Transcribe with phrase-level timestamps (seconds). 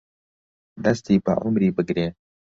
[0.83, 2.07] دەستی بە عومری بگرێ